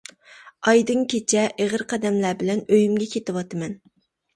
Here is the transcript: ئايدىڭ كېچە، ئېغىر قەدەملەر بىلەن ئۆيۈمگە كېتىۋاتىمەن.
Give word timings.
ئايدىڭ 0.69 1.03
كېچە، 1.13 1.45
ئېغىر 1.51 1.85
قەدەملەر 1.95 2.43
بىلەن 2.43 2.67
ئۆيۈمگە 2.67 3.15
كېتىۋاتىمەن. 3.17 3.83